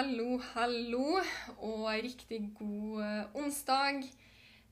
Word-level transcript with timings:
Hallo, 0.00 0.38
hallo, 0.54 1.18
og 1.60 1.82
riktig 2.00 2.38
god 2.56 3.00
eh, 3.04 3.34
onsdag. 3.36 4.06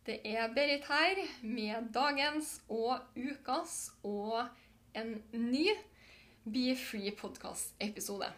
Det 0.06 0.14
er 0.24 0.46
Berit 0.56 0.86
her 0.88 1.18
med 1.42 1.90
dagens 1.92 2.62
og 2.72 3.02
ukas 3.12 3.74
og 4.08 4.46
en 4.96 5.10
ny 5.34 5.66
Be 6.48 6.72
Free 6.80 7.12
podcast-episode. 7.12 8.30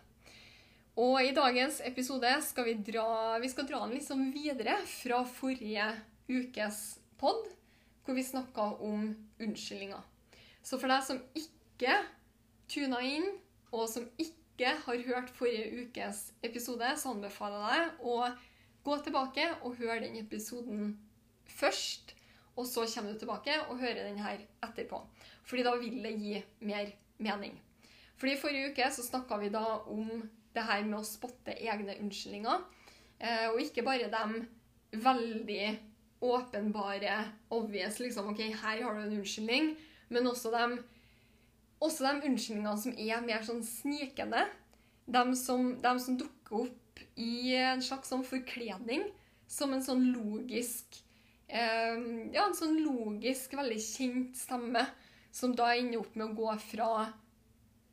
Og 0.99 1.21
i 1.23 1.31
dagens 1.37 1.79
episode 1.87 2.35
skal 2.49 2.67
vi 2.73 2.75
dra, 2.91 3.39
vi 3.39 3.53
skal 3.55 3.71
dra 3.71 3.85
den 3.85 3.95
liksom 4.01 4.27
videre 4.35 4.75
fra 4.91 5.23
forrige 5.37 5.87
ukes 6.27 6.99
pod, 7.23 7.47
hvor 8.03 8.19
vi 8.19 8.27
snakka 8.33 8.67
om 8.83 9.13
unnskyldninger. 9.39 10.03
Så 10.59 10.75
for 10.75 10.91
deg 10.91 11.07
som 11.07 11.23
ikke 11.39 12.01
tuna 12.67 13.07
inn, 13.15 13.31
og 13.71 13.87
som 13.95 14.11
ikke 14.19 14.40
har 14.67 15.05
hørt 15.07 15.31
forrige 15.35 15.85
ukes 15.85 16.33
episode, 16.43 16.89
så 16.97 17.15
anbefaler 17.15 17.67
jeg 17.67 17.85
deg 17.85 18.07
å 18.07 18.17
gå 18.85 18.97
tilbake 19.05 19.47
og 19.61 19.77
høre 19.81 20.03
den 20.05 20.19
episoden 20.21 20.95
først. 21.49 22.15
Og 22.59 22.67
så 22.69 22.85
kommer 22.95 23.15
du 23.15 23.21
tilbake 23.23 23.55
og 23.69 23.79
hører 23.81 24.05
den 24.09 24.19
her 24.21 24.43
etterpå. 24.65 25.01
Fordi 25.47 25.65
da 25.65 25.75
vil 25.81 26.01
det 26.05 26.13
gi 26.19 26.41
mer 26.67 26.93
mening. 27.19 27.55
Fordi 28.21 28.37
forrige 28.41 28.73
uke 28.73 28.91
så 28.93 29.05
snakka 29.07 29.39
vi 29.41 29.49
da 29.53 29.65
om 29.89 30.11
det 30.55 30.65
her 30.67 30.83
med 30.85 30.99
å 30.99 31.07
spotte 31.07 31.55
egne 31.57 31.97
unnskyldninger. 32.03 32.65
Eh, 33.21 33.47
og 33.53 33.61
ikke 33.63 33.85
bare 33.87 34.11
dem 34.13 34.43
veldig 34.93 35.65
åpenbare, 36.21 37.17
obvious, 37.55 38.01
liksom 38.01 38.33
OK, 38.33 38.43
her 38.61 38.83
har 38.83 38.97
du 38.97 39.01
en 39.05 39.21
unnskyldning. 39.21 39.73
Men 40.11 40.29
også 40.29 40.53
dem 40.53 40.81
også 41.81 42.07
de 42.07 42.29
unnskyldningene 42.29 42.77
som 42.83 42.97
er 42.97 43.25
mer 43.25 43.45
sånn 43.47 43.63
snikende. 43.67 44.45
De 45.11 45.23
som, 45.39 45.73
de 45.81 45.95
som 46.03 46.19
dukker 46.21 46.67
opp 46.67 47.05
i 47.21 47.57
en 47.57 47.83
slags 47.83 48.13
sånn 48.13 48.27
forkledning. 48.27 49.07
Som 49.51 49.73
en 49.75 49.83
sånn 49.83 50.05
logisk 50.13 51.01
eh, 51.49 51.97
Ja, 52.31 52.45
en 52.45 52.55
sånn 52.55 52.79
logisk, 52.85 53.57
veldig 53.59 53.81
kjent 53.83 54.39
stemme. 54.39 54.85
Som 55.35 55.57
da 55.59 55.73
ender 55.75 56.03
opp 56.03 56.15
med 56.19 56.29
å 56.29 56.37
gå 56.39 56.55
fra 56.71 56.93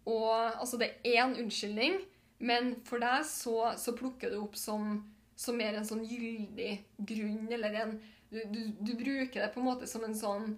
og 0.07 0.33
Altså, 0.61 0.77
det 0.79 0.93
er 1.03 1.23
én 1.23 1.35
unnskyldning, 1.41 1.97
men 2.39 2.75
for 2.87 3.01
deg 3.03 3.25
så, 3.27 3.73
så 3.75 3.95
plukker 3.97 4.31
du 4.31 4.37
opp 4.39 4.55
som, 4.55 5.01
som 5.35 5.57
mer 5.59 5.75
en 5.75 5.87
sånn 5.87 6.05
gyldig 6.07 6.77
grunn, 7.09 7.49
eller 7.51 7.75
en 7.81 7.97
du, 8.29 8.39
du, 8.51 8.61
du 8.83 8.93
bruker 8.99 9.39
det 9.41 9.51
på 9.53 9.61
en 9.61 9.67
måte 9.67 9.87
som 9.87 10.03
en 10.03 10.15
sånn 10.15 10.49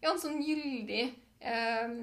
Ja, 0.00 0.12
en 0.12 0.20
sånn 0.20 0.38
gyldig 0.44 1.02
eh, 1.40 1.96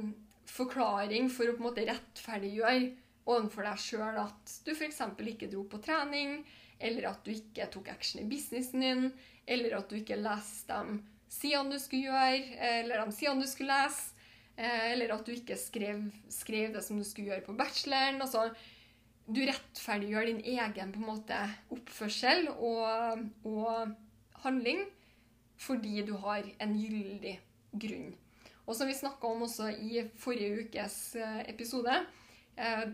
forklaring 0.51 1.29
for 1.33 1.49
å 1.49 1.55
på 1.55 1.63
en 1.63 1.67
måte 1.69 1.87
rettferdiggjøre 1.87 2.91
overfor 3.25 3.65
deg 3.65 3.81
sjøl 3.81 4.19
at 4.21 4.55
du 4.65 4.71
f.eks. 4.75 5.01
ikke 5.31 5.49
dro 5.51 5.65
på 5.69 5.81
trening, 5.83 6.43
eller 6.79 7.09
at 7.09 7.25
du 7.25 7.31
ikke 7.33 7.67
tok 7.73 7.89
action 7.93 8.21
i 8.21 8.29
businessen 8.29 8.83
din, 8.83 9.07
eller 9.47 9.79
at 9.79 9.89
du 9.89 9.97
ikke 9.97 10.19
leste 10.19 10.75
de 10.75 10.99
sidene 11.33 11.73
du 11.73 11.81
skulle 11.81 12.11
gjøre, 12.11 12.59
eller 12.81 13.05
de 13.05 13.15
sidene 13.15 13.45
du 13.45 13.49
skulle 13.49 13.73
lese, 13.73 14.13
eh, 14.57 14.91
eller 14.93 15.15
at 15.15 15.25
du 15.25 15.33
ikke 15.33 15.57
skrev, 15.59 16.05
skrev 16.31 16.75
det 16.75 16.83
som 16.85 16.99
du 16.99 17.05
skulle 17.07 17.33
gjøre 17.33 17.47
på 17.47 17.57
bacheloren. 17.57 18.21
altså 18.21 18.49
du 19.25 19.41
rettferdiggjør 19.41 20.27
din 20.29 20.43
egen 20.45 20.91
på 20.93 21.01
en 21.01 21.07
måte 21.07 21.37
oppførsel 21.73 22.45
og, 22.53 23.23
og 23.49 23.95
handling 24.43 24.83
fordi 25.57 26.03
du 26.05 26.13
har 26.21 26.45
en 26.61 26.75
gyldig 26.77 27.39
grunn. 27.79 28.11
Og 28.65 28.75
som 28.75 28.89
vi 28.89 28.97
snakka 28.97 29.29
om 29.29 29.45
også 29.45 29.69
i 29.69 30.05
forrige 30.17 30.65
ukes 30.65 31.15
eh, 31.21 31.41
episode 31.51 31.93
eh, 32.57 32.87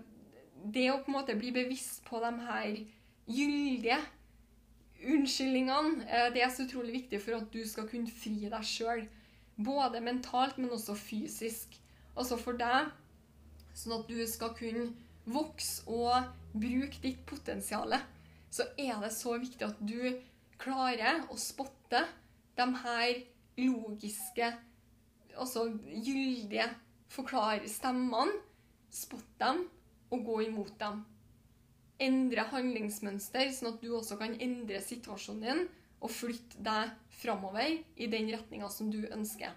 Det 0.73 0.89
å 0.91 0.99
på 0.99 1.11
en 1.11 1.17
måte 1.19 1.37
bli 1.39 1.53
bevisst 1.55 2.03
på 2.07 2.19
de 2.23 2.31
her 2.45 2.81
gyldige 3.31 3.99
unnskyldningene, 5.01 6.05
eh, 6.05 6.29
det 6.33 6.43
er 6.43 6.51
så 6.53 6.65
utrolig 6.67 6.93
viktig 6.99 7.21
for 7.23 7.39
at 7.39 7.47
du 7.53 7.61
skal 7.67 7.87
kunne 7.89 8.11
fri 8.11 8.49
deg 8.51 8.65
sjøl. 8.67 9.05
Både 9.61 10.01
mentalt, 10.03 10.57
men 10.57 10.73
også 10.73 10.95
fysisk. 10.97 11.77
Altså 12.15 12.37
for 12.37 12.57
deg, 12.59 12.91
sånn 13.77 13.95
at 13.99 14.09
du 14.09 14.19
skal 14.27 14.53
kunne 14.57 14.91
vokse 15.31 15.85
og 15.89 16.31
bruke 16.53 16.99
ditt 17.03 17.23
potensial, 17.29 17.95
så 18.51 18.67
er 18.77 18.97
det 19.01 19.13
så 19.15 19.37
viktig 19.39 19.67
at 19.67 19.79
du 19.79 20.11
klarer 20.61 21.23
å 21.31 21.37
spotte 21.39 22.03
de 22.57 22.67
her 22.83 23.21
logiske, 23.61 24.51
altså 25.35 25.67
gyldige 25.87 26.67
forklare 27.11 27.69
stemmene, 27.69 28.39
spotte 28.91 29.39
dem 29.39 29.65
og 30.11 30.25
gå 30.27 30.41
imot 30.47 30.73
dem. 30.79 31.03
Endre 32.01 32.47
handlingsmønster, 32.49 33.51
sånn 33.53 33.73
at 33.75 33.83
du 33.83 33.91
også 33.95 34.17
kan 34.19 34.33
endre 34.41 34.81
situasjonen 34.83 35.43
din 35.45 35.67
og 36.01 36.09
flytte 36.09 36.63
deg 36.65 36.95
framover 37.21 37.75
i 37.77 38.07
den 38.09 38.31
retninga 38.33 38.71
som 38.73 38.89
du 38.91 39.03
ønsker. 39.05 39.53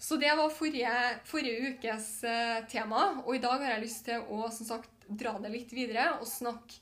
Så 0.00 0.16
det 0.16 0.32
var 0.32 0.52
forrige, 0.52 0.92
forrige 1.28 1.74
ukes 1.74 2.08
eh, 2.24 2.62
tema, 2.72 3.20
og 3.20 3.34
i 3.36 3.42
dag 3.42 3.60
har 3.60 3.74
jeg 3.74 3.84
lyst 3.84 4.06
til 4.08 4.22
å 4.32 4.48
sagt, 4.50 5.04
dra 5.06 5.34
det 5.42 5.50
litt 5.52 5.74
videre 5.76 6.14
og 6.16 6.28
snakke 6.28 6.80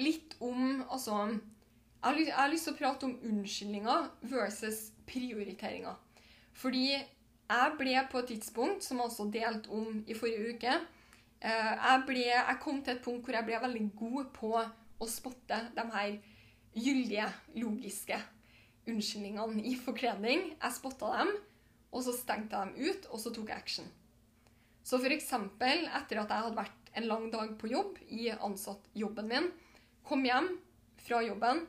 litt 0.00 0.38
om 0.40 0.80
altså, 0.88 1.26
jeg 2.02 2.32
har 2.32 2.48
lyst 2.50 2.66
til 2.66 2.74
å 2.74 2.78
prate 2.78 3.06
om 3.06 3.18
unnskyldninger 3.28 4.08
versus 4.32 4.88
prioriteringer. 5.06 5.98
Fordi 6.58 6.88
jeg 6.92 7.76
ble 7.78 7.94
på 8.10 8.22
et 8.22 8.32
tidspunkt, 8.32 8.84
som 8.84 9.00
jeg 9.00 9.10
også 9.10 9.28
delte 9.32 9.72
om 9.72 10.02
i 10.06 10.16
forrige 10.16 10.54
uke 10.54 10.72
eh, 10.72 11.72
jeg, 11.72 12.02
ble, 12.06 12.26
jeg 12.32 12.58
kom 12.62 12.82
til 12.82 12.96
et 12.96 13.02
punkt 13.04 13.26
hvor 13.26 13.36
jeg 13.36 13.48
ble 13.48 13.62
veldig 13.64 13.86
god 13.98 14.30
på 14.36 14.52
å 14.56 15.08
spotte 15.10 15.58
de 15.76 15.86
her 15.94 16.14
gyldige, 16.72 17.26
logiske 17.58 18.18
unnskyldningene 18.88 19.64
i 19.68 19.74
forkledning. 19.78 20.52
Jeg 20.56 20.76
spotta 20.76 21.10
dem, 21.18 21.34
og 21.92 22.06
så 22.06 22.14
stengte 22.16 22.56
jeg 22.58 22.72
dem 22.72 22.88
ut, 22.88 23.10
og 23.10 23.20
så 23.22 23.34
tok 23.34 23.52
jeg 23.52 23.64
action. 23.64 23.90
Så 24.82 24.98
eksempel 25.14 25.84
etter 25.86 26.22
at 26.22 26.32
jeg 26.32 26.46
hadde 26.46 26.58
vært 26.58 26.96
en 26.98 27.06
lang 27.08 27.28
dag 27.32 27.52
på 27.58 27.70
jobb 27.70 28.00
i 28.10 28.32
ansattjobben 28.32 29.28
min, 29.28 29.50
kom 30.02 30.24
hjem 30.26 30.48
fra 31.06 31.22
jobben, 31.22 31.62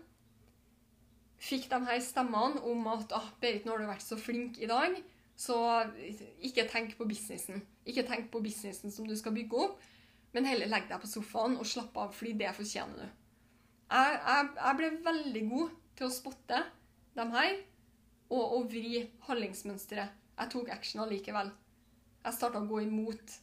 fikk 1.44 1.68
de 1.72 1.80
her 1.88 2.00
stemmene 2.04 2.62
om 2.70 2.88
at 2.94 3.12
ah, 3.16 3.28
'Berit, 3.42 3.66
nå 3.66 3.74
har 3.74 3.84
du 3.84 3.90
vært 3.90 4.06
så 4.06 4.18
flink 4.20 4.60
i 4.64 4.70
dag', 4.70 5.02
så 5.36 5.58
ikke 6.46 6.68
tenk 6.70 6.96
på 6.98 7.08
businessen. 7.10 7.64
Ikke 7.90 8.06
tenk 8.08 8.30
på 8.32 8.42
businessen 8.44 8.94
som 8.94 9.08
du 9.10 9.16
skal 9.18 9.36
bygge 9.36 9.66
opp, 9.66 9.82
men 10.34 10.48
heller 10.48 10.70
legg 10.70 10.88
deg 10.90 11.02
på 11.02 11.10
sofaen 11.10 11.58
og 11.60 11.68
slapp 11.68 11.98
av, 12.00 12.14
fordi 12.16 12.36
det 12.40 12.54
fortjener 12.56 13.02
du. 13.02 13.20
Jeg, 13.94 14.20
jeg, 14.26 14.50
jeg 14.58 14.78
ble 14.80 14.92
veldig 15.06 15.44
god 15.50 15.74
til 15.98 16.08
å 16.08 16.14
spotte 16.14 16.62
de 17.18 17.26
her 17.36 17.58
og 18.34 18.56
å 18.58 18.62
vri 18.70 19.04
handlingsmønsteret. 19.28 20.22
Jeg 20.34 20.50
tok 20.50 20.72
action 20.74 21.04
allikevel. 21.04 21.52
Jeg 22.24 22.38
starta 22.38 22.62
å 22.64 22.70
gå 22.70 22.80
imot 22.88 23.36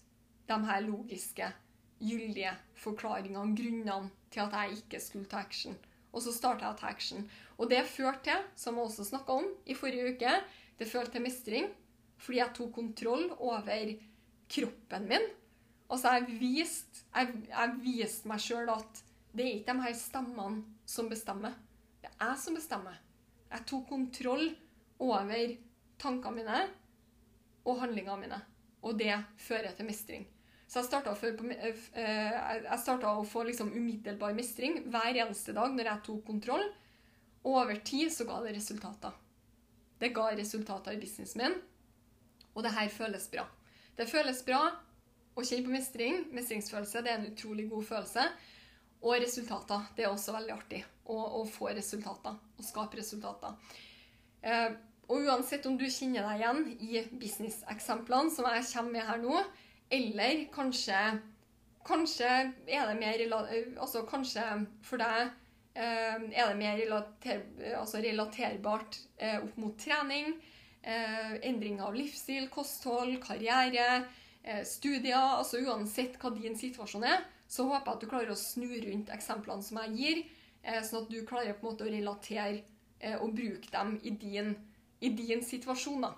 de 0.51 0.57
her 0.67 0.81
logiske, 0.83 1.51
gyldige 2.01 2.57
forklaringene, 2.81 3.55
grunnene 3.55 4.11
til 4.33 4.43
at 4.47 4.57
jeg 4.57 4.81
ikke 4.81 5.03
skulle 5.05 5.31
ta 5.31 5.45
action. 5.45 5.77
Og 6.11 6.25
så 6.25 6.33
starta 6.35 6.67
jeg 6.67 6.81
ta 6.81 6.89
action. 6.91 7.27
Og 7.59 7.71
det 7.71 7.85
førte 7.87 8.25
til, 8.27 8.47
som 8.59 8.79
jeg 8.79 8.89
også 8.89 9.07
snakka 9.11 9.37
om 9.43 9.47
i 9.67 9.77
forrige 9.79 10.15
uke, 10.15 10.33
det 10.79 10.89
førte 10.91 11.15
til 11.15 11.25
mestring. 11.25 11.69
Fordi 12.21 12.41
jeg 12.41 12.55
tok 12.57 12.73
kontroll 12.75 13.31
over 13.39 13.95
kroppen 14.51 15.07
min. 15.09 15.29
Altså, 15.91 16.13
jeg 16.19 16.41
viste, 16.41 17.07
jeg, 17.15 17.33
jeg 17.49 17.77
viste 17.83 18.31
meg 18.31 18.43
sjøl 18.43 18.69
at 18.71 19.01
det 19.35 19.45
er 19.45 19.55
ikke 19.61 19.73
de 19.73 19.87
her 19.87 19.97
stemmene 19.99 20.65
som 20.87 21.09
bestemmer. 21.11 21.55
Det 22.03 22.11
er 22.11 22.27
jeg 22.33 22.43
som 22.43 22.59
bestemmer. 22.59 22.99
Jeg 23.51 23.67
tok 23.67 23.89
kontroll 23.89 24.51
over 25.03 25.57
tankene 26.01 26.37
mine 26.37 26.61
og 27.65 27.81
handlingene 27.83 28.21
mine. 28.21 28.43
Og 28.83 28.99
det 28.99 29.13
fører 29.39 29.75
til 29.77 29.89
mestring. 29.89 30.29
Så 30.71 30.79
jeg 30.79 30.87
starta, 30.87 31.17
jeg 31.19 32.79
starta 32.79 33.11
å 33.19 33.25
få 33.27 33.43
liksom 33.49 33.73
umiddelbar 33.75 34.37
mestring 34.37 34.85
hver 34.87 35.17
eneste 35.19 35.55
dag 35.57 35.73
når 35.75 35.89
jeg 35.89 36.03
tok 36.07 36.21
kontroll. 36.29 36.63
Og 37.43 37.57
over 37.65 37.81
tid 37.83 38.13
så 38.15 38.27
ga 38.29 38.37
det 38.45 38.53
resultater. 38.55 39.17
Det 40.01 40.13
ga 40.15 40.29
resultater 40.39 40.95
i 40.95 41.01
businessen 41.01 41.43
min, 41.43 41.57
og 42.55 42.63
det 42.65 42.73
her 42.73 42.89
føles 42.93 43.27
bra. 43.33 43.45
Det 43.99 44.07
føles 44.09 44.45
bra 44.47 44.61
å 45.35 45.43
kjenne 45.45 45.67
på 45.67 45.75
mestring. 45.75 46.23
Mestringsfølelse 46.37 47.03
det 47.05 47.13
er 47.13 47.19
en 47.19 47.33
utrolig 47.33 47.67
god 47.71 47.89
følelse. 47.89 48.27
Og 49.01 49.17
resultater. 49.23 49.89
Det 49.97 50.05
er 50.05 50.13
også 50.13 50.35
veldig 50.37 50.55
artig 50.55 50.81
å, 51.09 51.17
å 51.41 51.43
få 51.49 51.73
resultater. 51.77 52.37
Å 52.37 52.65
skape 52.65 53.01
resultater. 53.01 53.59
Eh, 54.41 54.71
og 55.11 55.27
uansett 55.27 55.67
om 55.67 55.77
du 55.81 55.87
kjenner 55.91 56.29
deg 56.29 56.41
igjen 56.41 56.63
i 56.87 57.03
businesseksemplene 57.21 58.33
som 58.33 58.47
jeg 58.47 58.69
kommer 58.71 58.95
med 58.95 59.09
her 59.09 59.21
nå, 59.23 59.43
eller 59.91 60.47
kanskje 60.55 61.21
Kanskje 61.87 62.29
er 62.69 62.91
det 62.91 62.97
mer 63.01 63.23
Altså 63.81 64.05
kanskje 64.09 64.45
for 64.85 65.01
deg 65.01 65.31
eh, 65.75 66.17
er 66.31 66.51
det 66.51 66.57
mer 66.59 66.79
relater, 66.79 67.43
altså 67.79 68.03
relaterbart 68.05 68.99
eh, 69.19 69.39
opp 69.41 69.57
mot 69.61 69.77
trening, 69.81 70.35
eh, 70.83 71.39
endring 71.47 71.81
av 71.81 71.97
livsstil, 71.97 72.51
kosthold, 72.53 73.19
karriere, 73.25 74.05
studier 74.65 75.37
altså 75.37 75.59
Uansett 75.61 76.15
hva 76.21 76.31
din 76.33 76.55
situasjon 76.57 77.05
er, 77.05 77.27
så 77.45 77.67
håper 77.69 77.91
jeg 77.91 77.97
at 77.97 78.05
du 78.05 78.09
klarer 78.09 78.33
å 78.33 78.39
snu 78.41 78.71
rundt 78.73 79.13
eksemplene 79.13 79.65
som 79.65 79.81
jeg 79.83 79.97
gir, 79.99 80.23
sånn 80.87 81.03
at 81.03 81.11
du 81.13 81.19
klarer 81.29 81.59
på 81.59 81.67
en 81.67 81.75
måte 81.75 81.85
å 81.85 81.93
relatere 81.93 83.19
og 83.21 83.35
bruke 83.37 83.69
dem 83.69 83.99
i 84.01 84.15
din, 84.17 84.55
i 85.05 85.11
din 85.13 85.45
situasjon. 85.45 86.07
da. 86.07 86.15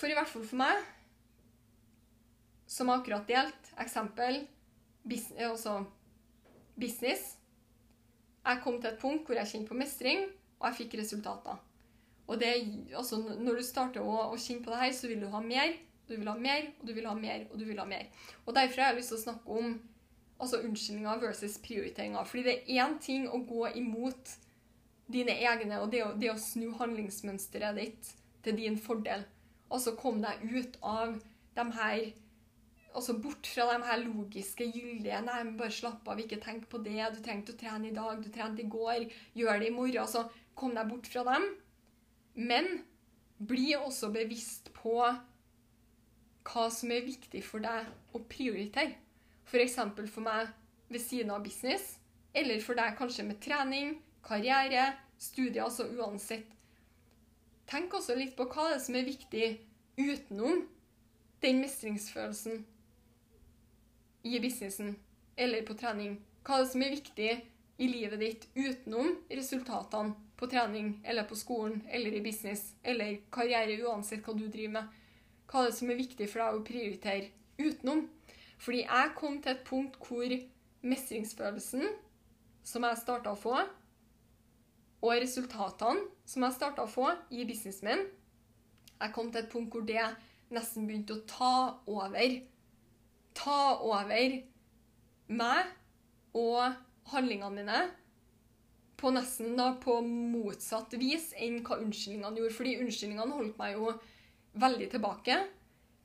For 0.00 0.08
i 0.08 0.16
hvert 0.16 0.32
fall 0.32 0.48
for 0.48 0.62
meg 0.62 0.80
som 2.66 2.90
akkurat 2.90 3.28
delt. 3.28 3.70
Eksempel 3.80 4.44
eh, 5.10 5.50
altså 5.50 5.84
business. 6.76 7.36
Jeg 8.44 8.60
kom 8.64 8.80
til 8.80 8.90
et 8.92 9.00
punkt 9.00 9.26
hvor 9.26 9.38
jeg 9.38 9.50
kjente 9.50 9.70
på 9.70 9.78
mestring, 9.78 10.26
og 10.60 10.68
jeg 10.68 10.78
fikk 10.82 10.98
resultater. 11.00 11.60
Og 12.26 12.40
det, 12.40 12.52
altså, 12.96 13.18
Når 13.18 13.60
du 13.60 13.62
starter 13.64 14.04
å, 14.04 14.30
å, 14.32 14.36
kjenne 14.40 14.64
på 14.64 14.72
det 14.72 14.80
her, 14.80 14.92
så 14.96 15.08
vil 15.08 15.24
du 15.24 15.28
ha 15.32 15.40
mer, 15.44 15.74
du 16.08 16.16
vil 16.16 16.28
ha 16.28 16.36
mer, 16.36 16.70
og 16.80 16.86
du 16.88 16.94
vil 16.96 17.08
ha 17.08 17.14
mer, 17.16 17.44
og 17.50 17.58
du 17.60 17.64
vil 17.68 17.80
ha 17.80 17.84
mer. 17.88 18.08
Og 18.44 18.54
Derfor 18.56 18.82
har 18.82 18.92
jeg 18.92 19.00
lyst 19.00 19.12
til 19.12 19.20
å 19.20 19.24
snakke 19.24 19.58
om 19.58 19.76
altså 20.40 20.60
unnskyldninger 20.64 21.20
versus 21.22 21.58
prioriteringer. 21.64 22.24
Fordi 22.28 22.42
det 22.46 22.56
er 22.56 22.80
én 22.84 22.98
ting 23.00 23.28
å 23.28 23.40
gå 23.44 23.68
imot 23.80 24.34
dine 25.12 25.36
egne, 25.36 25.80
og 25.80 25.92
det 25.92 26.02
å, 26.04 26.10
det 26.16 26.32
å 26.32 26.40
snu 26.40 26.70
handlingsmønsteret 26.78 27.80
ditt 27.80 28.12
til 28.44 28.56
din 28.56 28.76
fordel. 28.80 29.24
Altså 29.72 29.94
kom 29.96 30.20
deg 30.24 30.44
ut 30.48 30.78
av 30.84 31.16
de 31.56 31.64
her 31.76 32.04
altså 32.94 33.16
bort 33.18 33.46
fra 33.50 33.66
de 33.72 33.82
her 33.88 34.00
logiske, 34.04 34.66
gyldige 34.70 35.20
Nei, 35.26 35.42
men 35.42 35.58
bare 35.58 35.74
slapp 35.74 36.06
av, 36.08 36.20
ikke 36.20 36.40
tenk 36.42 36.68
på 36.70 36.80
det. 36.84 37.00
Du 37.14 37.20
trengte 37.24 37.54
å 37.54 37.58
trene 37.58 37.90
i 37.90 37.94
dag, 37.94 38.22
du 38.22 38.30
trente 38.32 38.62
i 38.62 38.70
går. 38.70 39.06
Gjør 39.34 39.60
det 39.60 39.70
i 39.70 39.74
morgen. 39.74 40.02
altså 40.04 40.28
Kom 40.54 40.74
deg 40.76 40.90
bort 40.90 41.08
fra 41.10 41.24
dem. 41.26 41.48
Men 42.34 42.84
bli 43.38 43.72
også 43.76 44.12
bevisst 44.14 44.70
på 44.76 44.98
hva 46.44 46.66
som 46.70 46.92
er 46.92 47.06
viktig 47.06 47.42
for 47.44 47.64
deg 47.64 47.88
å 48.14 48.22
prioritere. 48.30 48.98
F.eks. 49.48 49.78
For, 49.96 50.06
for 50.08 50.24
meg 50.24 50.52
ved 50.92 51.02
siden 51.02 51.32
av 51.34 51.44
business, 51.44 51.96
eller 52.34 52.60
for 52.62 52.78
deg 52.78 52.96
kanskje 52.98 53.26
med 53.26 53.40
trening, 53.42 53.96
karriere, 54.24 54.92
studier, 55.18 55.64
altså 55.66 55.88
uansett. 55.96 56.46
Tenk 57.70 57.96
også 57.96 58.16
litt 58.18 58.36
på 58.36 58.46
hva 58.50 58.68
det 58.70 58.78
er 58.78 58.84
som 58.84 58.98
er 58.98 59.08
viktig 59.08 59.46
utenom 59.96 60.64
den 61.44 61.60
mestringsfølelsen 61.62 62.62
i 64.24 64.40
businessen 64.40 64.96
eller 65.36 65.64
på 65.66 65.76
trening. 65.78 66.18
Hva 66.44 66.58
er 66.58 66.64
det 66.64 66.72
som 66.72 66.84
er 66.84 66.94
viktig 66.94 67.30
i 67.76 67.88
livet 67.88 68.20
ditt 68.20 68.46
utenom 68.54 69.16
resultatene 69.30 70.14
på 70.38 70.46
trening 70.50 71.00
eller 71.04 71.26
på 71.28 71.36
skolen 71.38 71.82
eller 71.90 72.14
i 72.14 72.22
business 72.22 72.74
eller 72.82 73.18
karriere, 73.34 73.78
uansett 73.82 74.24
hva 74.26 74.34
du 74.36 74.46
driver 74.46 74.80
med. 74.80 75.00
Hva 75.50 75.62
er 75.62 75.70
det 75.70 75.78
som 75.78 75.90
er 75.90 76.00
viktig 76.00 76.28
for 76.30 76.42
deg 76.42 76.58
å 76.58 76.66
prioritere 76.66 77.30
utenom? 77.58 78.06
Fordi 78.58 78.84
jeg 78.84 79.14
kom 79.18 79.40
til 79.42 79.54
et 79.54 79.64
punkt 79.66 79.98
hvor 80.06 80.36
mestringsfølelsen 80.84 81.88
som 82.64 82.86
jeg 82.86 83.00
starta 83.00 83.34
å 83.34 83.38
få, 83.38 83.56
og 85.04 85.18
resultatene 85.20 86.06
som 86.24 86.46
jeg 86.46 86.56
starta 86.56 86.84
å 86.84 86.90
få 86.90 87.10
i 87.34 87.44
businessen 87.44 87.90
min, 87.90 88.06
jeg 88.94 89.12
kom 89.12 89.28
til 89.30 89.42
et 89.42 89.50
punkt 89.52 89.74
hvor 89.74 89.84
det 89.84 90.06
nesten 90.54 90.86
begynte 90.88 91.18
å 91.18 91.24
ta 91.28 91.54
over 91.90 92.38
ta 93.34 93.76
over 93.82 94.40
meg 95.34 95.70
og 96.34 96.74
handlingene 97.12 97.54
mine 97.54 97.82
på 99.00 99.10
nesten 99.12 99.56
da 99.58 99.72
på 99.82 99.98
motsatt 100.06 100.94
vis 101.00 101.32
enn 101.36 101.60
hva 101.66 101.80
unnskyldningene 101.82 102.40
gjorde. 102.40 102.56
Fordi 102.56 102.76
unnskyldningene 102.80 103.38
holdt 103.38 103.58
meg 103.60 103.76
jo 103.76 103.90
veldig 104.62 104.88
tilbake, 104.92 105.38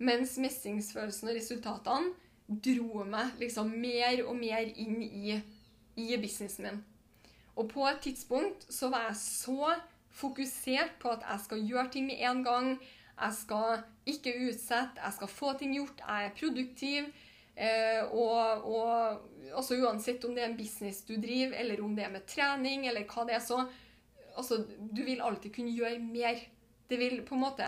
mens 0.01 0.37
mestringsfølelsen 0.41 1.29
og 1.29 1.37
resultatene 1.37 2.13
dro 2.49 3.05
meg 3.05 3.37
liksom 3.39 3.69
mer 3.77 4.23
og 4.25 4.33
mer 4.39 4.65
inn 4.81 5.03
i, 5.05 5.37
i 6.01 6.17
businessen 6.17 6.65
min. 6.65 6.79
Og 7.59 7.69
på 7.69 7.85
et 7.89 8.01
tidspunkt 8.01 8.65
så 8.73 8.89
var 8.89 9.09
jeg 9.09 9.19
så 9.21 9.73
fokusert 10.19 10.97
på 11.01 11.11
at 11.13 11.25
jeg 11.27 11.45
skal 11.45 11.65
gjøre 11.71 11.91
ting 11.93 12.07
med 12.09 12.23
en 12.25 12.43
gang. 12.43 12.71
Jeg 13.19 13.35
skal 13.35 13.81
ikke 14.07 14.35
utsette, 14.47 15.01
jeg 15.03 15.15
skal 15.17 15.31
få 15.31 15.53
ting 15.59 15.75
gjort, 15.75 16.03
jeg 16.05 16.25
er 16.29 16.37
produktiv. 16.37 17.09
Eh, 17.59 18.03
og, 18.15 18.63
og 18.71 19.55
altså 19.59 19.75
uansett 19.83 20.23
om 20.23 20.35
det 20.35 20.45
er 20.45 20.51
en 20.53 20.59
business 20.59 21.01
du 21.03 21.17
driver, 21.19 21.57
eller 21.59 21.81
om 21.83 21.95
det 21.95 22.05
er 22.05 22.13
med 22.13 22.27
trening, 22.29 22.87
eller 22.87 23.03
hva 23.09 23.25
det 23.27 23.35
er, 23.35 23.43
så 23.43 23.65
altså, 24.35 24.63
Du 24.79 25.03
vil 25.03 25.21
alltid 25.21 25.51
kunne 25.55 25.75
gjøre 25.75 25.99
mer. 25.99 26.39
Det 26.89 26.99
vil 26.99 27.19
på 27.27 27.35
en 27.35 27.43
måte 27.43 27.67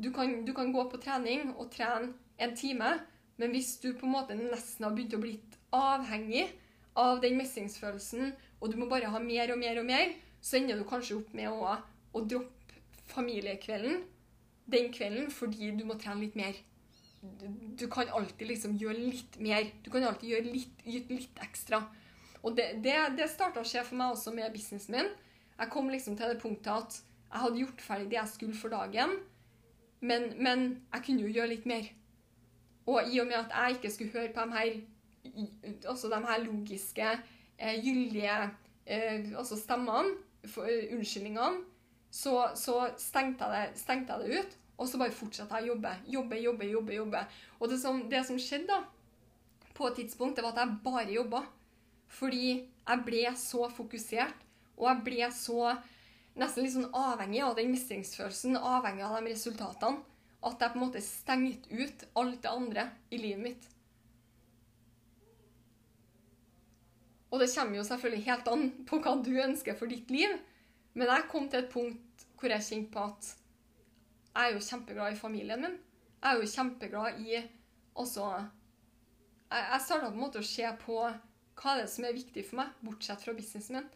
du 0.00 0.10
kan, 0.12 0.40
du 0.44 0.54
kan 0.54 0.72
gå 0.72 0.84
på 0.90 0.98
trening 0.98 1.52
og 1.54 1.68
trene 1.70 2.14
en 2.42 2.56
time, 2.56 2.96
men 3.36 3.52
hvis 3.54 3.76
du 3.82 3.92
på 3.92 4.08
en 4.08 4.14
måte 4.16 4.34
nesten 4.38 4.86
har 4.86 4.94
begynt 4.94 5.14
å 5.14 5.22
bli 5.22 5.36
avhengig 5.74 6.48
av 6.98 7.20
den 7.22 7.36
mestringsfølelsen, 7.38 8.32
og 8.60 8.72
du 8.72 8.78
må 8.80 8.88
bare 8.90 9.10
ha 9.12 9.20
mer 9.22 9.52
og 9.54 9.60
mer 9.60 9.78
og 9.82 9.86
mer, 9.86 10.16
så 10.40 10.58
ender 10.58 10.80
du 10.80 10.86
kanskje 10.88 11.18
opp 11.20 11.30
med 11.36 11.50
å, 11.50 11.76
å 12.14 12.24
droppe 12.26 12.80
familiekvelden 13.12 14.02
den 14.70 14.92
kvelden 14.92 15.30
fordi 15.32 15.72
du 15.78 15.84
må 15.88 15.98
trene 16.00 16.24
litt 16.24 16.38
mer. 16.38 16.56
Du, 17.78 17.86
kan 17.88 18.10
alltid 18.12 18.48
liksom 18.50 18.76
gjøre 18.80 19.00
litt 19.00 19.38
mer. 19.40 19.68
Du 19.84 19.90
kan 19.92 20.04
alltid 20.04 20.34
gjøre 20.34 20.52
litt, 20.52 20.84
gjøre 20.84 21.20
litt 21.20 21.44
ekstra. 21.44 21.80
Og 22.44 22.56
det, 22.56 22.82
det, 22.84 22.96
det 23.16 23.30
starta 23.32 23.62
å 23.62 23.68
skje 23.68 23.84
for 23.86 23.96
meg 24.00 24.12
også 24.12 24.34
med 24.36 24.52
businessen 24.52 24.98
min. 24.98 25.12
Jeg 25.54 25.70
kom 25.72 25.88
liksom 25.88 26.18
til 26.18 26.32
det 26.32 26.40
punktet 26.42 26.72
at 26.74 26.98
jeg 27.34 27.42
hadde 27.42 27.62
gjort 27.62 27.82
ferdig 27.82 28.10
det 28.10 28.18
jeg 28.18 28.30
skulle 28.30 28.58
for 28.58 28.74
dagen, 28.74 29.14
men, 30.04 30.26
men 30.38 30.66
jeg 30.92 31.04
kunne 31.06 31.24
jo 31.24 31.32
gjøre 31.32 31.52
litt 31.54 31.64
mer. 31.66 31.88
Og 32.86 33.08
i 33.08 33.20
og 33.22 33.30
med 33.30 33.38
at 33.40 33.54
jeg 33.54 33.78
ikke 33.78 33.92
skulle 33.94 34.12
høre 34.12 34.32
på 34.34 34.44
de 34.44 34.58
her, 34.58 34.74
altså 35.88 36.10
de 36.12 36.20
her 36.26 36.44
logiske, 36.44 37.08
eh, 37.58 37.78
gyldige 37.80 38.36
eh, 38.86 39.32
altså 39.38 39.56
stemmene, 39.56 40.18
unnskyldningene, 40.92 41.64
så, 42.10 42.50
så 42.54 42.90
stengte, 43.00 43.48
jeg 43.50 43.72
det, 43.72 43.80
stengte, 43.80 44.12
jeg 44.12 44.30
det, 44.30 44.38
ut. 44.44 44.58
Og 44.78 44.88
så 44.90 44.98
bare 44.98 45.14
fortsatte 45.14 45.58
jeg 45.60 45.68
å 45.68 45.74
jobbe. 45.74 45.92
Jobbe, 46.10 46.38
jobbe, 46.42 46.68
jobbe. 46.70 46.94
jobbe. 46.98 47.24
Og 47.60 47.70
det 47.70 47.78
som, 47.82 48.00
det 48.10 48.24
som 48.26 48.38
skjedde 48.40 48.70
da, 48.72 48.80
på 49.74 49.88
et 49.88 50.00
tidspunkt, 50.02 50.36
det 50.36 50.44
var 50.44 50.54
at 50.54 50.64
jeg 50.64 50.78
bare 50.84 51.14
jobba. 51.14 51.42
Fordi 52.14 52.48
jeg 52.62 53.04
ble 53.06 53.26
så 53.38 53.68
fokusert, 53.74 54.42
og 54.78 54.88
jeg 54.90 55.04
ble 55.06 55.28
så 55.34 55.76
nesten 56.38 56.66
litt 56.66 56.74
sånn 56.74 56.90
avhengig 56.98 57.42
av 57.46 57.54
den 57.58 57.70
mestringsfølelsen, 57.72 58.58
avhengig 58.58 59.06
av 59.06 59.16
de 59.18 59.30
resultatene, 59.32 60.02
at 60.44 60.60
jeg 60.60 60.74
på 60.74 60.76
en 60.76 60.82
måte 60.82 61.00
stengte 61.02 61.70
ut 61.72 62.04
alt 62.20 62.42
det 62.42 62.50
andre 62.50 62.88
i 63.14 63.20
livet 63.22 63.44
mitt. 63.46 63.68
Og 67.32 67.40
det 67.42 67.48
kommer 67.50 67.80
jo 67.80 67.86
selvfølgelig 67.86 68.26
helt 68.28 68.50
an 68.52 68.68
på 68.86 69.00
hva 69.02 69.14
du 69.24 69.32
ønsker 69.42 69.74
for 69.78 69.90
ditt 69.90 70.10
liv. 70.14 70.36
Men 70.94 71.10
jeg 71.10 71.30
kom 71.32 71.48
til 71.50 71.64
et 71.64 71.72
punkt 71.72 72.26
hvor 72.38 72.52
jeg 72.52 72.62
kjente 72.62 72.92
på 72.94 73.06
at 73.08 73.30
jeg 74.34 74.50
er 74.50 74.56
jo 74.56 74.64
kjempeglad 74.66 75.14
i 75.14 75.18
familien 75.18 75.62
min. 75.62 75.76
Jeg 76.20 76.30
er 76.30 76.40
jo 76.40 76.50
kjempeglad 76.50 77.20
i 77.22 77.42
også 77.94 78.26
Jeg, 78.34 79.66
jeg 79.70 79.80
starta 79.84 80.08
på 80.08 80.16
en 80.16 80.24
måte 80.24 80.40
å 80.40 80.46
se 80.46 80.70
på 80.80 80.98
hva 81.04 81.76
det 81.78 81.84
er 81.84 81.90
som 81.92 82.06
er 82.08 82.16
viktig 82.16 82.42
for 82.48 82.58
meg, 82.58 82.72
bortsett 82.82 83.22
fra 83.22 83.34
businessen 83.36 83.78
min. 83.78 83.90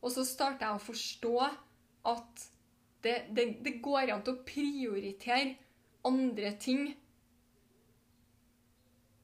Og 0.00 0.12
så 0.14 0.22
starta 0.24 0.68
jeg 0.68 0.78
å 0.78 0.84
forstå 0.84 1.34
at 2.10 2.44
det, 3.02 3.16
det, 3.34 3.46
det 3.64 3.80
går 3.82 4.12
an 4.12 4.22
til 4.22 4.36
å 4.36 4.44
prioritere 4.46 5.56
andre 6.06 6.52
ting 6.60 6.92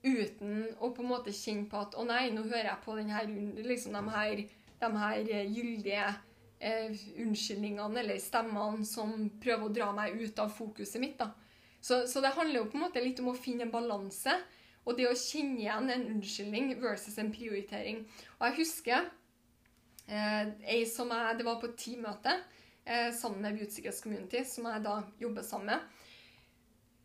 uten 0.07 0.67
å 0.79 0.91
på 0.95 1.03
en 1.03 1.11
måte 1.11 1.35
kjenne 1.35 1.69
på 1.71 1.81
at 1.81 1.97
å 1.99 2.05
nei, 2.07 2.29
nå 2.35 2.45
hører 2.47 2.71
jeg 2.71 2.83
på 2.85 2.97
denne, 2.99 3.23
liksom, 3.67 3.97
de 3.97 4.17
her, 4.17 4.43
de 4.83 4.91
her 5.01 5.31
gyldige 5.51 6.11
eh, 6.59 6.93
unnskyldningene 7.23 8.01
eller 8.03 8.21
stemmene 8.23 8.87
som 8.89 9.29
prøver 9.43 9.67
å 9.67 9.75
dra 9.75 9.91
meg 9.97 10.17
ut 10.21 10.39
av 10.43 10.53
fokuset 10.55 11.01
mitt. 11.03 11.19
da. 11.19 11.33
Så, 11.81 12.07
så, 12.11 12.21
det 12.21 12.35
handler 12.35 12.61
jo 12.61 12.71
på 12.71 12.79
en 12.79 12.87
måte 12.89 13.03
litt 13.05 13.21
om 13.23 13.31
å 13.31 13.39
finne 13.39 13.67
en 13.67 13.75
balanse. 13.75 14.35
Og 14.87 14.95
det 14.99 15.09
å 15.11 15.19
kjenne 15.19 15.61
igjen 15.65 15.91
en 15.91 16.09
unnskyldning 16.15 16.77
versus 16.83 17.19
en 17.19 17.33
prioritering. 17.35 18.05
Og 18.39 18.47
jeg 18.49 18.57
husker 18.61 19.09
eh, 20.07 20.53
ei 20.63 20.85
som 20.91 21.11
jeg, 21.11 21.39
Det 21.39 21.47
var 21.47 21.61
på 21.61 21.71
et 21.71 21.79
teammøte 21.83 22.37
eh, 22.85 23.11
sammen 23.15 23.43
med 23.43 23.71
Secrets 23.71 24.03
Community, 24.03 24.45
som 24.47 24.69
jeg 24.71 24.85
da 24.87 25.01
jobber 25.21 25.47
sammen 25.47 25.75
med. 25.75 26.05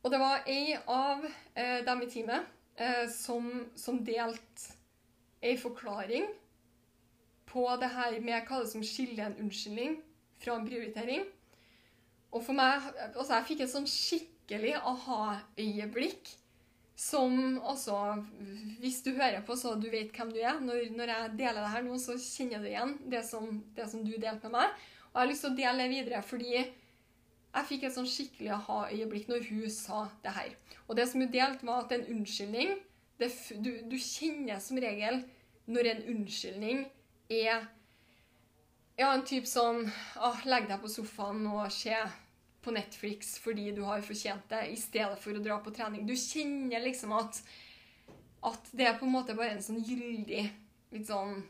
Og 0.02 0.14
det 0.14 0.22
var 0.22 0.46
ei 0.50 0.76
av 0.90 1.26
eh, 1.26 1.82
dem 1.86 2.02
i 2.02 2.10
teamet 2.10 2.46
eh, 2.82 3.08
som, 3.14 3.50
som 3.78 4.00
delte 4.06 4.78
ei 5.42 5.56
forklaring 5.58 6.28
på 7.52 7.68
det 7.82 7.92
her 7.92 8.18
med 8.24 8.48
hva 8.48 8.62
det 8.64 8.72
som 8.72 8.84
skiller 8.86 9.28
en 9.28 9.40
unnskyldning 9.46 9.98
fra 10.42 10.58
en 10.58 10.68
prioritering. 10.68 11.26
Og 12.32 12.44
for 12.46 12.56
meg 12.56 12.86
Altså, 13.12 13.36
jeg 13.36 13.48
fikk 13.50 13.66
et 13.66 13.74
sånn 13.74 13.90
skikkelig 13.90 14.78
aha-øyeblikk 14.80 16.32
som 17.02 17.58
altså 17.66 17.98
Hvis 18.82 19.02
du 19.04 19.12
hører 19.16 19.42
på, 19.46 19.56
så 19.58 19.74
du 19.76 19.90
vet 19.90 20.14
hvem 20.14 20.32
du 20.36 20.40
er. 20.42 20.60
Når, 20.62 20.92
når 20.96 21.14
jeg 21.14 21.32
deler 21.40 21.62
det 21.64 21.74
her 21.74 21.86
nå, 21.86 21.98
så 21.98 22.18
kjenner 22.22 22.62
du 22.62 22.70
igjen 22.70 22.94
det 23.10 23.24
som, 23.26 23.50
det 23.76 23.88
som 23.90 24.04
du 24.06 24.14
delte 24.14 24.52
med 24.52 24.60
meg. 24.60 24.78
Og 25.12 25.18
jeg 25.18 25.22
har 25.24 25.32
lyst 25.32 25.46
til 25.46 25.52
å 25.52 25.58
dele 25.58 25.82
det 25.82 25.92
videre, 25.92 26.22
fordi 26.24 26.54
jeg 26.56 27.68
fikk 27.68 27.84
et 27.84 27.96
sånn 27.96 28.08
skikkelig 28.08 28.54
aha-øyeblikk 28.56 29.32
når 29.32 29.50
hun 29.50 29.66
sa 29.74 30.06
det 30.24 30.36
her. 30.38 30.54
Og 30.88 30.96
det 31.00 31.10
som 31.10 31.24
hun 31.24 31.34
delte, 31.34 31.68
var 31.68 31.84
at 31.84 31.96
en 31.98 32.08
unnskyldning 32.14 32.78
det, 33.20 33.30
du, 33.62 33.72
du 33.92 33.98
kjenner 34.02 34.62
som 34.64 34.80
regel 34.82 35.20
når 35.70 35.90
en 35.92 36.06
unnskyldning 36.16 36.86
er 37.32 37.64
ja, 39.00 39.12
en 39.14 39.24
type 39.26 39.50
sånn 39.50 39.86
ah, 40.20 40.42
Legg 40.46 40.68
deg 40.70 40.82
på 40.82 40.92
sofaen 40.92 41.46
og 41.50 41.72
se 41.74 41.96
på 42.62 42.74
Netflix 42.76 43.38
fordi 43.42 43.72
du 43.74 43.82
har 43.88 44.04
fortjent 44.06 44.46
det, 44.52 44.66
i 44.74 44.78
stedet 44.78 45.18
for 45.22 45.34
å 45.34 45.44
dra 45.44 45.58
på 45.64 45.74
trening. 45.74 46.06
Du 46.06 46.14
kjenner 46.14 46.84
liksom 46.84 47.16
at, 47.18 47.42
at 48.46 48.70
det 48.78 48.90
er 48.90 49.00
på 49.00 49.08
en 49.08 49.16
måte 49.16 49.38
bare 49.38 49.56
en 49.56 49.66
sånn 49.66 49.82
gyldig 49.82 50.46
litt 50.92 51.08
sånn 51.08 51.42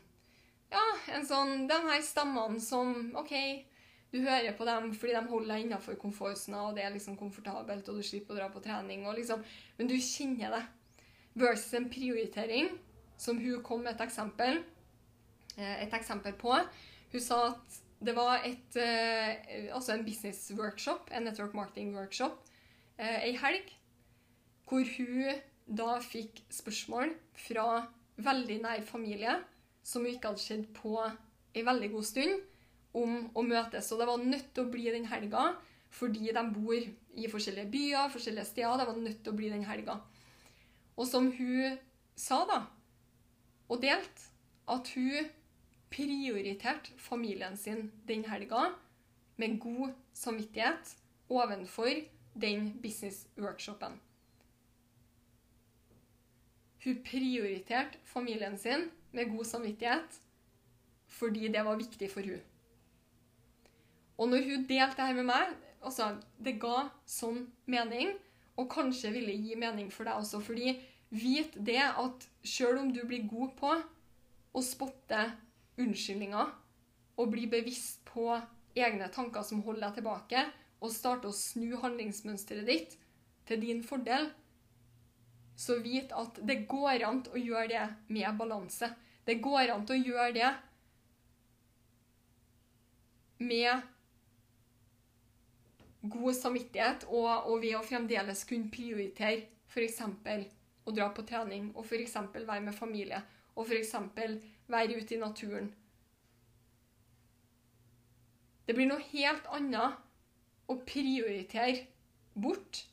Ja, 0.72 0.82
en 1.12 1.26
sånn 1.28 1.66
De 1.68 1.76
her 1.84 2.00
stemmene 2.06 2.62
som 2.62 3.10
OK, 3.18 3.34
du 4.12 4.22
hører 4.22 4.54
på 4.56 4.64
dem 4.68 4.92
fordi 4.94 5.16
de 5.16 5.24
holder 5.28 5.54
deg 5.54 5.66
innafor 5.66 5.98
komfortsona, 6.00 6.68
og 6.68 6.78
det 6.78 6.86
er 6.86 6.94
liksom 6.94 7.18
komfortabelt, 7.20 7.88
og 7.88 7.98
du 7.98 8.06
slipper 8.06 8.36
å 8.36 8.40
dra 8.40 8.48
på 8.52 8.62
trening, 8.64 9.04
og 9.06 9.18
liksom 9.18 9.44
Men 9.78 9.90
du 9.90 9.98
kjenner 9.98 10.56
det. 10.56 10.62
Versus 11.42 11.72
en 11.74 11.88
prioritering, 11.88 12.68
som 13.16 13.38
hun 13.40 13.62
kom 13.64 13.84
med 13.84 13.94
et 13.94 14.04
eksempel, 14.04 14.60
et 15.58 15.94
eksempel 15.94 16.34
på. 16.38 16.54
Hun 17.12 17.20
sa 17.20 17.40
at 17.50 17.80
det 18.02 18.14
var 18.16 18.42
et, 18.46 18.76
eh, 18.76 19.68
altså 19.74 19.94
en 19.94 20.04
business 20.04 20.52
workshop, 20.58 21.10
en 21.12 21.22
network 21.22 21.54
marketing 21.54 21.94
workshop, 21.96 22.42
eh, 22.98 23.28
ei 23.28 23.36
helg, 23.36 23.72
hvor 24.66 24.82
hun 24.96 25.34
da 25.66 25.98
fikk 26.00 26.42
spørsmål 26.50 27.12
fra 27.34 27.86
veldig 28.16 28.62
nær 28.62 28.82
familie 28.82 29.36
som 29.82 30.02
hun 30.02 30.14
ikke 30.14 30.32
hadde 30.32 30.42
sett 30.42 30.72
på 30.74 30.96
ei 31.54 31.62
veldig 31.66 31.90
god 31.92 32.08
stund, 32.08 32.40
om 32.92 33.30
å 33.34 33.42
møtes. 33.44 33.92
Og 33.92 34.00
det 34.00 34.08
var 34.08 34.24
nødt 34.24 34.50
til 34.54 34.66
å 34.66 34.72
bli 34.72 34.90
den 34.92 35.06
helga 35.08 35.52
fordi 35.92 36.32
de 36.32 36.42
bor 36.54 36.76
i 36.76 37.28
forskjellige 37.28 37.68
byer, 37.72 38.08
forskjellige 38.12 38.48
steder. 38.48 38.78
Det 38.80 38.86
var 38.88 38.96
nødt 38.96 39.22
til 39.24 39.32
å 39.32 39.36
bli 39.36 39.50
den 39.52 39.64
helga. 39.68 39.98
Og 40.96 41.06
som 41.08 41.28
hun 41.36 41.78
sa, 42.16 42.42
da, 42.48 42.62
og 43.68 43.80
delte, 43.82 44.28
at 44.72 44.88
hun 44.96 45.28
prioriterte 45.92 46.94
familien 46.98 47.56
sin 47.56 47.90
den 48.08 48.24
helga 48.24 48.72
med 49.36 49.58
god 49.60 49.92
samvittighet 50.12 50.96
ovenfor 51.28 51.90
den 52.34 52.72
business-workshopen. 52.82 54.00
Hun 56.84 57.02
prioriterte 57.04 57.98
familien 58.04 58.58
sin 58.58 58.90
med 59.12 59.30
god 59.30 59.44
samvittighet 59.44 60.20
fordi 61.12 61.48
det 61.52 61.64
var 61.64 61.76
viktig 61.76 62.10
for 62.10 62.24
hun. 62.24 62.40
Og 64.18 64.28
når 64.28 64.42
hun 64.48 64.64
delte 64.68 64.96
det 64.96 65.06
her 65.06 65.14
med 65.14 65.28
meg, 65.28 65.54
altså, 65.82 66.16
det 66.38 66.56
ga 66.62 66.88
sånn 67.06 67.44
mening, 67.66 68.14
og 68.56 68.68
kanskje 68.72 69.12
ville 69.12 69.34
gi 69.34 69.56
mening 69.58 69.90
for 69.92 70.08
deg 70.08 70.20
også, 70.20 70.40
fordi 70.40 70.76
vit 71.12 71.56
det 71.56 71.80
at 71.82 72.26
sjøl 72.44 72.80
om 72.80 72.92
du 72.94 73.02
blir 73.08 73.26
god 73.28 73.52
på 73.58 73.72
å 74.52 74.62
spotte 74.64 75.24
unnskyldninger 75.80 76.52
og 77.20 77.30
bli 77.32 77.46
bevisst 77.50 78.02
på 78.08 78.28
egne 78.76 79.08
tanker 79.12 79.44
som 79.46 79.62
holder 79.64 79.88
deg 79.88 80.00
tilbake, 80.00 80.44
og 80.82 80.90
starte 80.90 81.30
å 81.30 81.36
snu 81.36 81.76
handlingsmønsteret 81.78 82.66
ditt 82.66 82.96
til 83.46 83.60
din 83.62 83.82
fordel, 83.86 84.30
så 85.56 85.76
vit 85.84 86.12
at 86.16 86.40
det 86.48 86.64
går 86.70 87.04
an 87.06 87.22
å 87.30 87.38
gjøre 87.38 87.68
det 87.70 87.86
med 88.10 88.38
balanse. 88.38 88.88
Det 89.26 89.38
går 89.44 89.70
an 89.70 89.84
å 89.86 89.98
gjøre 89.98 90.32
det 90.34 90.50
med 93.42 93.82
god 96.02 96.34
samvittighet 96.34 97.06
og, 97.10 97.30
og 97.46 97.60
ved 97.62 97.76
å 97.78 97.84
fremdeles 97.86 98.42
kunne 98.48 98.70
prioritere 98.72 99.44
f.eks. 99.70 100.00
å 100.82 100.94
dra 100.94 101.08
på 101.14 101.22
trening 101.26 101.70
og 101.76 101.86
f.eks. 101.86 102.16
være 102.34 102.64
med 102.64 102.74
familie 102.74 103.22
og 103.54 103.68
f.eks. 103.68 103.94
være 104.72 104.98
ute 104.98 105.16
i 105.16 105.20
naturen. 105.20 105.70
Det 108.66 108.76
blir 108.76 108.88
noe 108.88 109.04
helt 109.10 109.48
annet 109.52 110.00
å 110.70 110.78
prioritere 110.86 111.88
bort 112.32 112.86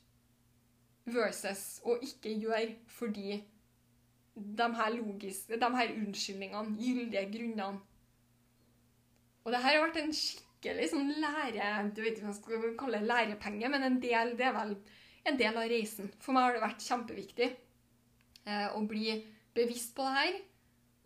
versus 1.09 1.79
å 1.87 1.95
ikke 2.03 2.33
gjøre 2.35 2.73
fordi 2.91 3.39
de 4.39 4.67
her, 4.75 4.93
logiske, 4.95 5.57
de 5.59 5.69
her 5.75 5.93
unnskyldningene, 5.97 6.77
gyldige 6.79 7.25
grunnene 7.33 7.81
Og 9.43 9.51
det 9.51 9.61
her 9.63 9.75
har 9.75 9.85
vært 9.87 9.99
en 10.01 10.13
skikkelig 10.15 10.89
sånn 10.91 11.09
lære... 11.19 11.69
Du 11.95 12.01
vet 12.03 12.13
ikke 12.13 12.27
hva 12.27 12.29
man 12.29 12.37
skal 12.37 12.75
kalle 12.79 12.99
det 13.01 13.09
lærepenge, 13.09 13.71
men 13.71 13.85
en 13.87 13.97
del, 14.03 14.35
det 14.37 14.45
er 14.47 14.55
vel 14.55 14.75
en 15.27 15.39
del 15.39 15.57
av 15.57 15.67
reisen. 15.71 16.11
For 16.21 16.35
meg 16.35 16.45
har 16.45 16.55
det 16.55 16.63
vært 16.63 16.85
kjempeviktig 16.85 17.47
eh, 17.49 18.67
å 18.75 18.83
bli 18.87 19.15
bevisst 19.55 19.95
på 19.97 20.05
det 20.05 20.15
her. 20.19 20.37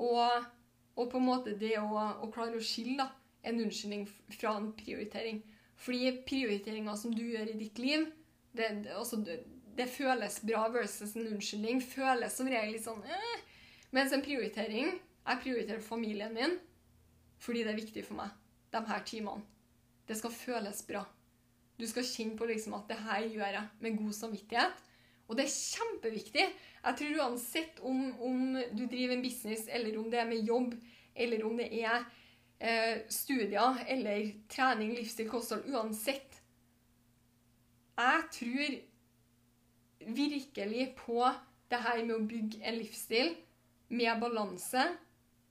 Og, 0.03 0.50
og 0.95 1.09
på 1.09 1.19
en 1.19 1.25
måte 1.25 1.55
det 1.57 1.75
å, 1.81 1.89
å 2.23 2.29
klare 2.33 2.59
å 2.59 2.63
skille 2.63 3.00
da, 3.01 3.09
en 3.43 3.59
unnskyldning 3.63 4.05
fra 4.38 4.55
en 4.59 4.69
prioritering. 4.77 5.41
Fordi 5.83 6.12
prioriteringa 6.27 6.95
som 6.97 7.13
du 7.15 7.23
gjør 7.25 7.50
i 7.51 7.57
ditt 7.59 7.79
liv, 7.81 8.05
det, 8.55 8.69
altså, 8.93 9.19
det, 9.23 9.88
føles 9.91 10.39
bra 10.45 10.67
versus 10.71 11.15
en 11.17 11.27
unnskyldning. 11.33 11.81
Føles 11.81 12.38
som 12.38 12.50
regel 12.50 12.77
litt 12.77 12.85
sånn 12.85 13.01
eh. 13.03 13.41
Mens 13.93 14.13
en 14.13 14.23
prioritering 14.25 14.88
Jeg 14.97 15.39
prioriterer 15.43 15.83
familien 15.85 16.33
min 16.33 16.55
fordi 17.43 17.65
det 17.65 17.73
er 17.73 17.75
viktig 17.75 18.01
for 18.07 18.15
meg, 18.15 18.29
de 18.71 18.79
her 18.88 19.01
timene. 19.03 19.43
Det 20.07 20.15
skal 20.15 20.31
føles 20.31 20.77
bra. 20.88 21.01
Du 21.75 21.83
skal 21.89 22.05
kjenne 22.07 22.38
på 22.39 22.47
liksom 22.47 22.75
at 22.77 22.88
det 22.88 22.95
her 23.03 23.25
gjør 23.25 23.57
jeg 23.57 23.81
med 23.83 23.97
god 24.00 24.13
samvittighet. 24.15 24.77
Og 25.27 25.38
det 25.38 25.46
er 25.46 25.53
kjempeviktig. 25.53 26.46
Jeg 26.84 26.98
tror 27.00 27.22
uansett 27.24 27.80
om, 27.86 28.01
om, 28.22 28.58
du 28.75 28.84
driver 28.86 29.15
en 29.15 29.24
business, 29.24 29.68
eller 29.72 29.98
om 30.00 30.10
det 30.12 30.20
er 30.20 30.30
med 30.30 30.44
jobb, 30.44 30.74
eller 31.15 31.46
om 31.48 31.58
det 31.58 31.70
er 31.80 32.03
eh, 32.60 33.03
studier 33.10 33.80
eller 33.88 34.34
trening, 34.51 34.96
livsstil, 34.98 35.30
kosthold 35.32 35.70
Uansett. 35.72 36.42
Jeg 37.98 38.27
tror 38.34 38.77
virkelig 40.13 40.94
på 40.98 41.24
det 41.72 41.80
her 41.86 42.03
med 42.03 42.15
å 42.18 42.27
bygge 42.27 42.62
en 42.65 42.77
livsstil 42.82 43.34
med 43.94 44.22
balanse 44.22 44.86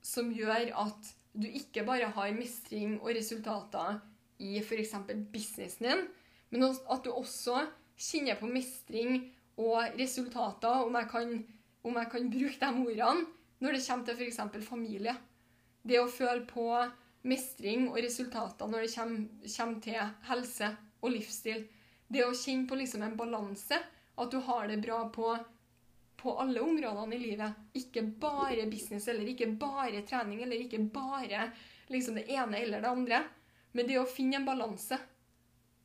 som 0.03 0.31
gjør 0.35 0.73
at 0.83 1.13
du 1.33 1.47
ikke 1.47 1.85
bare 1.87 2.11
har 2.13 2.35
mestring 2.35 2.99
og 2.99 3.13
resultater 3.15 3.97
i 4.43 4.57
f.eks. 4.59 4.93
businessen 5.31 5.87
din, 5.87 6.03
men 6.51 6.65
at 6.67 7.05
du 7.05 7.09
også 7.13 7.63
kjenner 7.97 8.37
på 8.37 8.49
mestring 8.51 9.23
og 9.61 9.99
resultater, 9.99 10.83
om 10.85 10.95
jeg 10.97 11.09
kan, 11.11 11.33
om 11.83 11.97
jeg 11.99 12.09
kan 12.11 12.29
bruke 12.33 12.59
de 12.59 12.85
ordene, 12.87 13.25
når 13.63 13.77
det 13.77 13.85
kommer 13.85 14.05
til 14.05 14.19
f.eks. 14.19 14.67
familie. 14.67 15.15
Det 15.83 15.99
å 15.99 16.09
føle 16.09 16.45
på 16.47 16.67
mestring 17.27 17.87
og 17.89 17.99
resultater 18.03 18.67
når 18.67 18.85
det 18.85 18.91
kommer, 18.95 19.49
kommer, 19.55 19.79
til 19.83 19.99
helse 20.29 20.69
og 21.03 21.13
livsstil. 21.13 21.65
Det 22.07 22.23
å 22.25 22.35
kjenne 22.35 22.67
på 22.69 22.79
liksom 22.79 23.03
en 23.05 23.17
balanse. 23.19 23.79
At 24.13 24.29
du 24.29 24.37
har 24.45 24.67
det 24.69 24.77
bra 24.83 24.99
på, 25.09 25.31
på 26.21 26.33
alle 26.39 26.61
områdene 26.61 27.15
i 27.15 27.21
livet. 27.21 27.61
Ikke 27.79 28.03
bare 28.05 28.67
business, 28.69 29.07
eller 29.09 29.31
ikke 29.31 29.49
bare 29.59 30.03
trening, 30.05 30.43
eller 30.43 30.61
ikke 30.61 30.83
bare 30.93 31.47
liksom 31.93 32.19
det 32.19 32.27
ene 32.29 32.59
eller 32.61 32.83
det 32.83 32.91
andre. 32.91 33.23
Men 33.73 33.89
det 33.89 33.97
å 33.97 34.09
finne 34.09 34.37
en 34.41 34.45
balanse. 34.47 34.99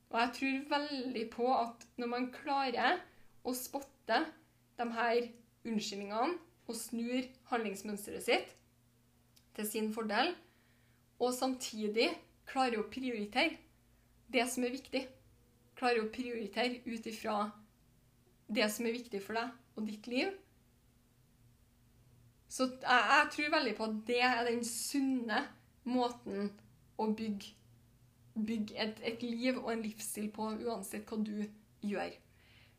Og 0.08 0.18
jeg 0.22 0.34
tror 0.38 0.58
veldig 0.74 1.24
på 1.32 1.48
at 1.54 1.86
når 2.00 2.12
man 2.12 2.28
klarer 2.32 3.00
å 3.44 3.54
spotte 3.56 4.22
de 4.78 4.86
her 4.94 5.28
unnskyldningene 5.68 6.38
og 6.68 6.76
snur 6.76 7.28
handlingsmønsteret 7.50 8.24
sitt 8.24 8.54
til 9.56 9.66
sin 9.66 9.92
fordel, 9.94 10.34
og 11.18 11.32
samtidig 11.34 12.10
klarer 12.48 12.80
å 12.80 12.88
prioritere 12.92 13.56
det 14.32 14.44
som 14.50 14.66
er 14.66 14.74
viktig. 14.76 15.02
Klarer 15.78 16.04
å 16.04 16.12
prioritere 16.14 16.82
ut 16.86 17.06
ifra 17.10 17.40
det 18.48 18.68
som 18.72 18.86
er 18.86 18.96
viktig 18.96 19.20
for 19.24 19.38
deg 19.38 19.78
og 19.78 19.88
ditt 19.88 20.06
liv. 20.10 20.30
Så 22.48 22.64
jeg, 22.64 23.02
jeg, 23.12 23.28
tror 23.34 23.54
veldig 23.58 23.74
på 23.76 23.88
at 23.88 23.98
det 24.08 24.20
er 24.24 24.46
den 24.48 24.62
sunne 24.64 25.42
måten 25.88 26.48
å 26.98 27.10
bygge, 27.16 27.52
bygge 28.34 28.78
et, 28.80 29.02
et 29.04 29.22
liv 29.22 29.58
og 29.58 29.72
en 29.74 29.84
livsstil 29.84 30.30
på, 30.34 30.48
uansett 30.64 31.08
hva 31.08 31.20
du 31.20 31.44
gjør. 31.84 32.14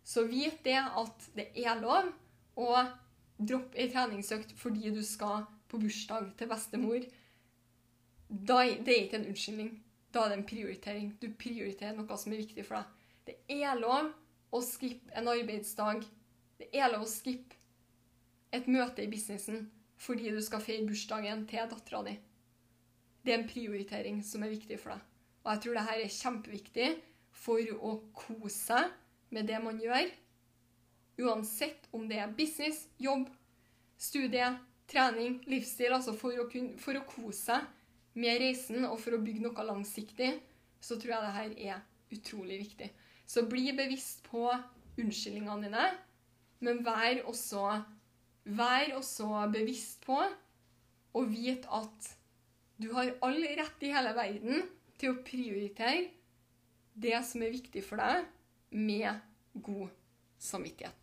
Så 0.09 0.25
vit 0.25 0.63
det 0.65 0.79
at 0.79 1.25
det 1.35 1.51
er 1.61 1.77
lov 1.83 2.09
å 2.57 2.69
droppe 3.37 3.77
ei 3.77 3.89
treningsøkt 3.91 4.55
fordi 4.57 4.89
du 4.93 5.03
skal 5.05 5.45
på 5.69 5.77
bursdag 5.81 6.31
til 6.37 6.49
bestemor. 6.49 7.03
Da, 8.29 8.63
det 8.65 8.93
er 8.93 9.03
ikke 9.03 9.19
en 9.19 9.27
unnskyldning. 9.29 9.75
Da 10.09 10.23
er 10.23 10.31
det 10.31 10.39
en 10.39 10.47
prioritering. 10.49 11.11
Du 11.21 11.27
prioriterer 11.37 11.93
noe 11.97 12.17
som 12.17 12.33
er 12.33 12.41
viktig 12.41 12.65
for 12.65 12.79
deg. 12.79 12.95
Det 13.29 13.61
er 13.61 13.77
lov 13.77 14.09
å 14.49 14.61
skippe 14.65 15.13
en 15.19 15.29
arbeidsdag. 15.29 16.01
Det 16.57 16.69
er 16.73 16.89
lov 16.89 17.05
å 17.05 17.11
skippe 17.11 17.59
et 18.55 18.65
møte 18.65 19.05
i 19.05 19.11
businessen 19.11 19.67
fordi 19.99 20.31
du 20.31 20.39
skal 20.41 20.63
feire 20.63 20.87
bursdagen 20.87 21.43
til 21.51 21.69
dattera 21.69 22.01
di. 22.07 22.15
Det 23.21 23.33
er 23.33 23.41
en 23.41 23.49
prioritering 23.51 24.23
som 24.25 24.41
er 24.45 24.55
viktig 24.55 24.79
for 24.79 24.95
deg. 24.95 25.05
Og 25.43 25.51
jeg 25.51 25.63
tror 25.65 25.77
dette 25.77 25.95
er 25.99 26.17
kjempeviktig 26.17 26.89
for 27.43 27.75
å 27.77 27.93
kose 28.15 28.55
seg 28.55 28.98
med 29.35 29.49
det 29.49 29.59
man 29.63 29.79
gjør. 29.81 30.09
Uansett 31.19 31.89
om 31.95 32.07
det 32.09 32.19
er 32.21 32.33
business, 32.35 32.85
jobb, 32.97 33.27
studie, 33.99 34.47
trening, 34.89 35.39
livsstil. 35.49 35.93
Altså 35.95 36.15
for 36.17 36.37
å, 36.39 36.47
kunne, 36.51 36.77
for 36.81 36.97
å 36.97 37.05
kose 37.07 37.43
seg 37.49 38.19
med 38.19 38.41
reisen 38.41 38.87
og 38.87 38.97
for 39.01 39.15
å 39.15 39.21
bygge 39.23 39.43
noe 39.45 39.67
langsiktig, 39.67 40.33
så 40.81 40.97
tror 40.99 41.15
jeg 41.15 41.25
det 41.25 41.37
her 41.37 41.55
er 41.75 42.15
utrolig 42.15 42.59
viktig. 42.63 42.89
Så 43.29 43.45
bli 43.49 43.69
bevisst 43.77 44.23
på 44.25 44.47
unnskyldningene 44.99 45.67
dine, 45.67 45.87
men 46.65 46.81
vær 46.83 47.21
også, 47.29 47.65
vær 48.57 48.95
også 48.97 49.45
bevisst 49.53 50.01
på 50.07 50.17
og 51.17 51.29
vit 51.31 51.65
at 51.73 52.09
du 52.79 52.89
har 52.95 53.11
all 53.25 53.39
rett 53.59 53.85
i 53.85 53.93
hele 53.93 54.11
verden 54.15 54.65
til 54.99 55.13
å 55.13 55.21
prioritere 55.25 56.09
det 56.99 57.15
som 57.27 57.43
er 57.43 57.53
viktig 57.53 57.83
for 57.85 58.01
deg, 58.01 58.25
med 58.69 59.19
god 59.53 59.89
samvittighet. 60.37 60.98